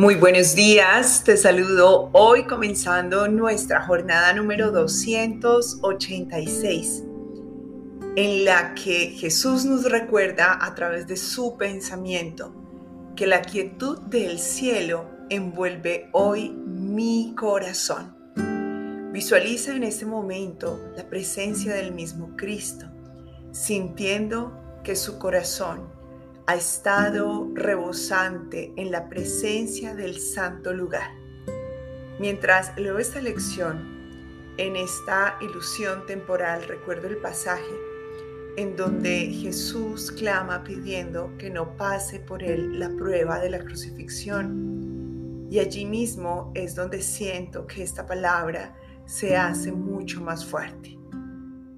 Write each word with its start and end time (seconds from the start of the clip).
Muy 0.00 0.14
buenos 0.14 0.54
días, 0.54 1.24
te 1.24 1.36
saludo 1.36 2.08
hoy 2.14 2.46
comenzando 2.46 3.28
nuestra 3.28 3.82
jornada 3.82 4.32
número 4.32 4.70
286, 4.70 7.04
en 8.16 8.46
la 8.46 8.72
que 8.72 9.10
Jesús 9.10 9.66
nos 9.66 9.84
recuerda 9.84 10.56
a 10.58 10.74
través 10.74 11.06
de 11.06 11.18
su 11.18 11.58
pensamiento 11.58 12.54
que 13.14 13.26
la 13.26 13.42
quietud 13.42 13.98
del 14.04 14.38
cielo 14.38 15.04
envuelve 15.28 16.08
hoy 16.12 16.48
mi 16.48 17.34
corazón. 17.36 18.16
Visualiza 19.12 19.76
en 19.76 19.82
este 19.82 20.06
momento 20.06 20.80
la 20.96 21.10
presencia 21.10 21.74
del 21.74 21.92
mismo 21.92 22.36
Cristo, 22.38 22.86
sintiendo 23.52 24.80
que 24.82 24.96
su 24.96 25.18
corazón 25.18 25.99
ha 26.50 26.56
estado 26.56 27.48
rebosante 27.54 28.72
en 28.74 28.90
la 28.90 29.08
presencia 29.08 29.94
del 29.94 30.18
santo 30.18 30.72
lugar. 30.72 31.12
Mientras 32.18 32.76
leo 32.76 32.98
esta 32.98 33.20
lección, 33.20 34.52
en 34.56 34.74
esta 34.74 35.38
ilusión 35.40 36.06
temporal, 36.06 36.64
recuerdo 36.64 37.06
el 37.06 37.18
pasaje 37.18 37.70
en 38.56 38.74
donde 38.74 39.26
Jesús 39.26 40.10
clama 40.10 40.64
pidiendo 40.64 41.32
que 41.38 41.50
no 41.50 41.76
pase 41.76 42.18
por 42.18 42.42
él 42.42 42.80
la 42.80 42.90
prueba 42.90 43.38
de 43.38 43.50
la 43.50 43.60
crucifixión. 43.60 45.46
Y 45.52 45.60
allí 45.60 45.86
mismo 45.86 46.50
es 46.56 46.74
donde 46.74 47.00
siento 47.00 47.68
que 47.68 47.84
esta 47.84 48.06
palabra 48.06 48.74
se 49.06 49.36
hace 49.36 49.70
mucho 49.70 50.20
más 50.20 50.44
fuerte. 50.44 50.98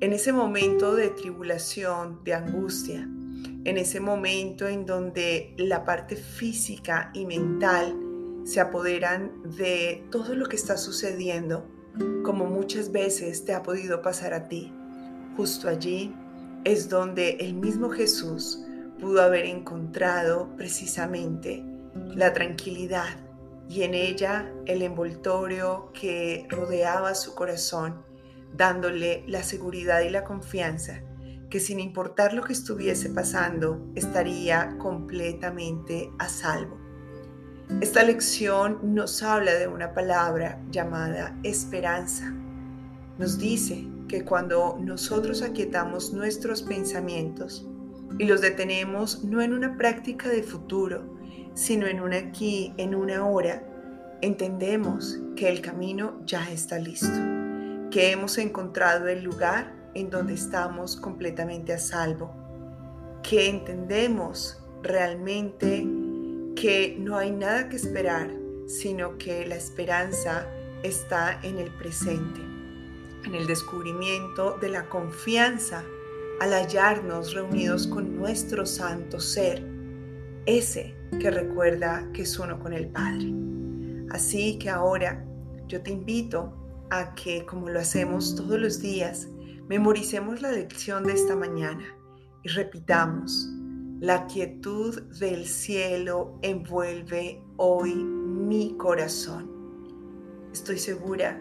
En 0.00 0.14
ese 0.14 0.32
momento 0.32 0.94
de 0.94 1.10
tribulación, 1.10 2.24
de 2.24 2.32
angustia, 2.32 3.06
en 3.64 3.78
ese 3.78 4.00
momento 4.00 4.66
en 4.66 4.86
donde 4.86 5.54
la 5.56 5.84
parte 5.84 6.16
física 6.16 7.10
y 7.14 7.24
mental 7.24 7.96
se 8.44 8.60
apoderan 8.60 9.32
de 9.56 10.04
todo 10.10 10.34
lo 10.34 10.46
que 10.46 10.56
está 10.56 10.76
sucediendo, 10.76 11.68
como 12.24 12.46
muchas 12.46 12.90
veces 12.90 13.44
te 13.44 13.54
ha 13.54 13.62
podido 13.62 14.02
pasar 14.02 14.34
a 14.34 14.48
ti. 14.48 14.72
Justo 15.36 15.68
allí 15.68 16.14
es 16.64 16.88
donde 16.88 17.36
el 17.40 17.54
mismo 17.54 17.90
Jesús 17.90 18.64
pudo 19.00 19.22
haber 19.22 19.46
encontrado 19.46 20.54
precisamente 20.56 21.64
la 21.94 22.32
tranquilidad 22.32 23.16
y 23.68 23.82
en 23.82 23.94
ella 23.94 24.52
el 24.66 24.82
envoltorio 24.82 25.90
que 25.92 26.46
rodeaba 26.48 27.14
su 27.14 27.34
corazón, 27.34 28.02
dándole 28.54 29.24
la 29.28 29.42
seguridad 29.42 30.00
y 30.00 30.10
la 30.10 30.24
confianza 30.24 31.02
que 31.52 31.60
sin 31.60 31.80
importar 31.80 32.32
lo 32.32 32.42
que 32.42 32.54
estuviese 32.54 33.10
pasando, 33.10 33.86
estaría 33.94 34.78
completamente 34.78 36.10
a 36.18 36.26
salvo. 36.26 36.80
Esta 37.82 38.02
lección 38.02 38.94
nos 38.94 39.22
habla 39.22 39.52
de 39.52 39.68
una 39.68 39.92
palabra 39.92 40.62
llamada 40.70 41.38
esperanza. 41.42 42.32
Nos 43.18 43.36
dice 43.36 43.86
que 44.08 44.24
cuando 44.24 44.78
nosotros 44.80 45.42
aquietamos 45.42 46.14
nuestros 46.14 46.62
pensamientos 46.62 47.68
y 48.18 48.24
los 48.24 48.40
detenemos 48.40 49.22
no 49.22 49.42
en 49.42 49.52
una 49.52 49.76
práctica 49.76 50.30
de 50.30 50.42
futuro, 50.42 51.18
sino 51.52 51.86
en 51.86 52.00
un 52.00 52.14
aquí, 52.14 52.72
en 52.78 52.94
una 52.94 53.26
hora, 53.26 53.62
entendemos 54.22 55.20
que 55.36 55.50
el 55.50 55.60
camino 55.60 56.18
ya 56.24 56.50
está 56.50 56.78
listo, 56.78 57.20
que 57.90 58.10
hemos 58.10 58.38
encontrado 58.38 59.06
el 59.08 59.22
lugar 59.22 59.81
en 59.94 60.10
donde 60.10 60.34
estamos 60.34 60.96
completamente 60.96 61.72
a 61.72 61.78
salvo, 61.78 62.32
que 63.22 63.48
entendemos 63.48 64.62
realmente 64.82 65.86
que 66.56 66.96
no 66.98 67.16
hay 67.16 67.30
nada 67.30 67.68
que 67.68 67.76
esperar, 67.76 68.30
sino 68.66 69.16
que 69.18 69.46
la 69.46 69.56
esperanza 69.56 70.46
está 70.82 71.40
en 71.42 71.58
el 71.58 71.70
presente, 71.76 72.40
en 73.24 73.34
el 73.34 73.46
descubrimiento 73.46 74.58
de 74.60 74.68
la 74.68 74.88
confianza 74.88 75.84
al 76.40 76.52
hallarnos 76.52 77.34
reunidos 77.34 77.86
con 77.86 78.16
nuestro 78.16 78.66
santo 78.66 79.20
ser, 79.20 79.64
ese 80.46 80.94
que 81.20 81.30
recuerda 81.30 82.08
que 82.12 82.22
es 82.22 82.38
uno 82.38 82.58
con 82.58 82.72
el 82.72 82.88
Padre. 82.88 83.32
Así 84.10 84.58
que 84.58 84.68
ahora 84.68 85.24
yo 85.68 85.82
te 85.82 85.92
invito 85.92 86.52
a 86.90 87.14
que, 87.14 87.46
como 87.46 87.68
lo 87.68 87.80
hacemos 87.80 88.34
todos 88.34 88.58
los 88.58 88.80
días, 88.80 89.28
Memoricemos 89.68 90.42
la 90.42 90.50
lección 90.50 91.04
de 91.04 91.12
esta 91.12 91.36
mañana 91.36 91.84
y 92.42 92.48
repitamos, 92.48 93.48
la 94.00 94.26
quietud 94.26 95.00
del 95.20 95.46
cielo 95.46 96.36
envuelve 96.42 97.40
hoy 97.56 97.94
mi 97.94 98.76
corazón. 98.76 99.48
Estoy 100.52 100.78
segura 100.78 101.40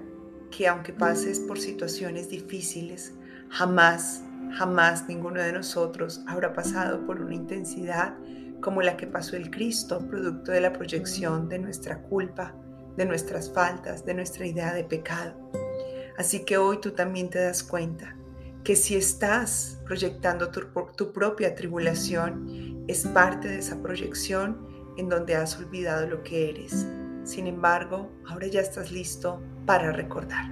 que 0.52 0.68
aunque 0.68 0.94
pases 0.94 1.40
por 1.40 1.60
situaciones 1.60 2.30
difíciles, 2.30 3.16
jamás, 3.50 4.24
jamás 4.54 5.08
ninguno 5.08 5.42
de 5.42 5.54
nosotros 5.54 6.22
habrá 6.28 6.54
pasado 6.54 7.06
por 7.08 7.20
una 7.20 7.34
intensidad 7.34 8.16
como 8.62 8.84
la 8.84 8.96
que 8.96 9.08
pasó 9.08 9.36
el 9.36 9.50
Cristo, 9.50 10.08
producto 10.08 10.52
de 10.52 10.62
la 10.62 10.72
proyección 10.72 11.50
de 11.50 11.58
nuestra 11.58 12.04
culpa, 12.04 12.54
de 12.96 13.06
nuestras 13.06 13.52
faltas, 13.52 14.06
de 14.06 14.14
nuestra 14.14 14.46
idea 14.46 14.74
de 14.74 14.84
pecado. 14.84 15.34
Así 16.18 16.44
que 16.46 16.58
hoy 16.58 16.80
tú 16.80 16.92
también 16.92 17.30
te 17.30 17.40
das 17.40 17.64
cuenta 17.64 18.16
que 18.64 18.76
si 18.76 18.96
estás 18.96 19.80
proyectando 19.86 20.50
tu, 20.50 21.12
propia 21.12 21.56
tribulación, 21.56 22.84
es 22.88 23.08
parte 23.08 23.48
de 23.48 23.60
esa 23.60 23.82
proyección 23.82 24.68
en 24.98 25.10
donde 25.10 25.36
has 25.36 25.58
olvidado 25.58 26.08
lo 26.08 26.24
que 26.24 26.50
eres. 26.50 26.86
Sin 27.24 27.48
embargo, 27.48 28.10
ahora 28.28 28.48
ya 28.48 28.62
estás 28.62 28.92
listo 28.92 29.42
para 29.66 29.92
recordar. 29.92 30.52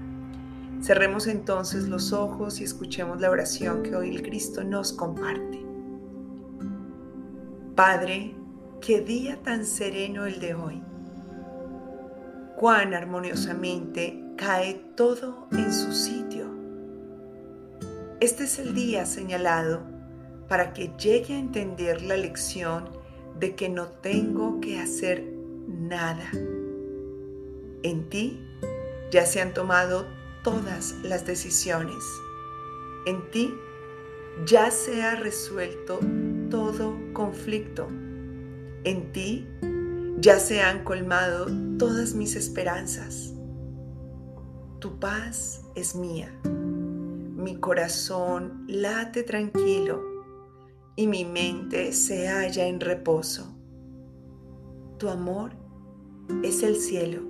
Cerremos 0.81 1.27
entonces 1.27 1.87
los 1.87 2.13
ojos 2.13 2.61
y 2.61 2.63
escuchemos 2.63 3.19
la 3.19 3.29
oración 3.29 3.83
que 3.83 3.95
hoy 3.95 4.15
el 4.15 4.21
Cristo 4.21 4.63
nos 4.63 4.93
comparte. 4.93 5.65
Padre, 7.75 8.35
qué 8.81 9.01
día 9.01 9.41
tan 9.43 9.65
sereno 9.65 10.25
el 10.25 10.39
de 10.39 10.55
hoy. 10.55 10.81
Cuán 12.55 12.93
armoniosamente 12.93 14.21
cae 14.39 14.73
todo 14.95 15.47
en 15.51 15.73
su 15.73 15.91
sitio 15.91 16.19
este 18.21 18.43
es 18.43 18.59
el 18.59 18.75
día 18.75 19.05
señalado 19.05 19.81
para 20.49 20.73
que 20.73 20.91
llegue 20.97 21.35
a 21.35 21.39
entender 21.39 22.01
la 22.01 22.17
lección 22.17 22.89
de 23.39 23.55
que 23.55 23.69
no 23.69 23.87
tengo 23.87 24.59
que 24.59 24.77
hacer 24.77 25.23
nada. 25.67 26.29
En 27.81 28.09
ti 28.09 28.45
ya 29.09 29.25
se 29.25 29.39
han 29.39 29.53
tomado 29.53 30.05
todas 30.43 30.95
las 31.01 31.25
decisiones. 31.25 32.03
En 33.05 33.31
ti 33.31 33.53
ya 34.45 34.69
se 34.69 35.01
ha 35.01 35.15
resuelto 35.15 36.01
todo 36.49 36.97
conflicto. 37.13 37.87
En 38.83 39.13
ti 39.13 39.47
ya 40.17 40.39
se 40.39 40.61
han 40.61 40.83
colmado 40.83 41.47
todas 41.77 42.15
mis 42.15 42.35
esperanzas. 42.35 43.33
Tu 44.79 44.97
paz 44.99 45.61
es 45.75 45.95
mía 45.95 46.33
mi 47.39 47.55
corazón 47.55 48.65
late 48.67 49.23
tranquilo 49.23 50.03
y 50.97 51.07
mi 51.07 51.23
mente 51.23 51.93
se 51.93 52.27
halla 52.27 52.67
en 52.67 52.81
reposo. 52.81 53.55
Tu 54.97 55.07
amor 55.07 55.53
es 56.43 56.63
el 56.63 56.75
cielo 56.75 57.21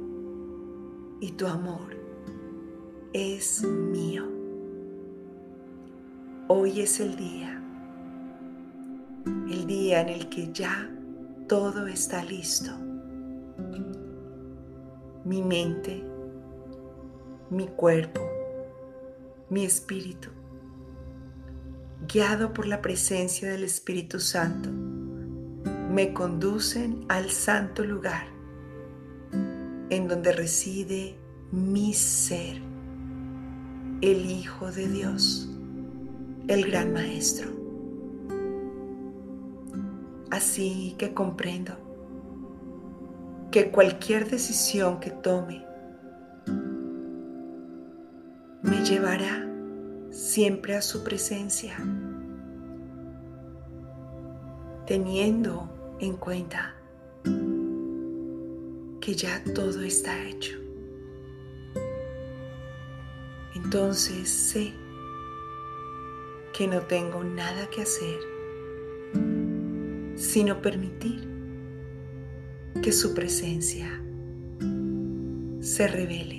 y 1.22 1.32
tu 1.34 1.46
amor 1.46 1.96
es 3.14 3.64
mío. 3.64 4.26
Hoy 6.48 6.82
es 6.82 7.00
el 7.00 7.16
día, 7.16 7.62
el 9.52 9.68
día 9.68 10.02
en 10.02 10.10
el 10.10 10.28
que 10.30 10.52
ya 10.52 10.90
todo 11.48 11.86
está 11.86 12.26
listo. 12.26 12.72
Mi 15.24 15.44
mente, 15.44 16.04
mi 17.50 17.68
cuerpo, 17.68 18.22
mi 19.50 19.66
espíritu, 19.66 20.30
guiado 22.08 22.54
por 22.54 22.68
la 22.68 22.82
presencia 22.82 23.50
del 23.50 23.64
Espíritu 23.64 24.20
Santo, 24.20 24.70
me 25.90 26.14
conducen 26.14 27.06
al 27.10 27.32
santo 27.32 27.84
lugar 27.84 28.28
en 29.90 30.08
donde 30.08 30.32
reside 30.32 31.18
mi 31.52 31.94
ser, 31.96 32.62
el 34.02 34.30
Hijo 34.30 34.72
de 34.72 34.88
Dios, 34.88 35.50
el 36.48 36.66
Gran 36.70 36.94
Maestro. 36.94 37.50
Así 40.30 40.94
que 41.00 41.16
comprendo 41.16 41.74
que 43.50 43.72
cualquier 43.72 44.30
decisión 44.30 45.00
que 45.00 45.10
tome 45.10 45.69
me 48.70 48.86
llevará 48.86 49.48
siempre 50.12 50.76
a 50.76 50.82
su 50.82 51.04
presencia, 51.04 51.78
teniendo 54.86 55.98
en 56.00 56.16
cuenta 56.16 56.76
que 59.02 59.16
ya 59.16 59.44
todo 59.56 59.82
está 59.82 60.24
hecho. 60.28 60.58
Entonces 63.56 64.30
sé 64.30 64.74
que 66.54 66.68
no 66.68 66.82
tengo 66.82 67.24
nada 67.24 67.68
que 67.70 67.82
hacer 67.82 68.20
sino 70.20 70.62
permitir 70.62 71.28
que 72.84 72.92
su 72.92 73.14
presencia 73.14 74.04
se 75.62 75.88
revele 75.88 76.39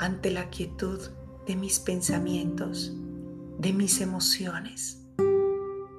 ante 0.00 0.30
la 0.30 0.48
quietud 0.48 0.98
de 1.46 1.56
mis 1.56 1.78
pensamientos, 1.78 2.96
de 3.58 3.70
mis 3.74 4.00
emociones, 4.00 5.06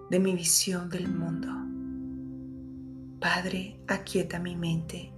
de 0.09 0.19
mi 0.19 0.33
visión 0.33 0.89
del 0.89 1.07
mundo. 1.07 1.48
Padre, 3.19 3.80
aquieta 3.88 4.39
mi 4.39 4.56
mente, 4.56 5.13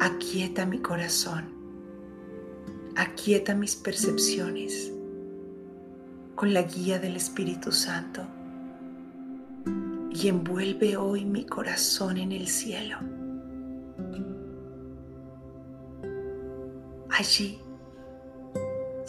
aquieta 0.00 0.66
mi 0.66 0.80
corazón, 0.80 1.54
aquieta 2.96 3.54
mis 3.54 3.76
percepciones 3.76 4.92
con 6.34 6.52
la 6.52 6.62
guía 6.62 6.98
del 6.98 7.14
Espíritu 7.14 7.70
Santo 7.70 8.26
y 10.10 10.26
envuelve 10.26 10.96
hoy 10.96 11.24
mi 11.24 11.46
corazón 11.46 12.16
en 12.16 12.32
el 12.32 12.48
cielo. 12.48 13.15
Allí 17.18 17.60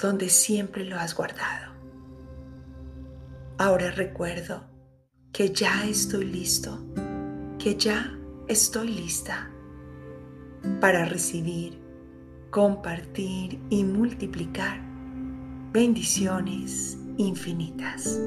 donde 0.01 0.29
siempre 0.29 0.85
lo 0.85 0.97
has 0.97 1.15
guardado. 1.15 1.73
Ahora 3.57 3.91
recuerdo 3.91 4.63
que 5.33 5.49
ya 5.51 5.85
estoy 5.85 6.25
listo, 6.25 6.79
que 7.57 7.75
ya 7.75 8.15
estoy 8.47 8.89
lista 8.89 9.51
para 10.79 11.05
recibir, 11.05 11.81
compartir 12.51 13.59
y 13.69 13.83
multiplicar 13.83 14.79
bendiciones 15.73 16.97
infinitas. 17.17 18.19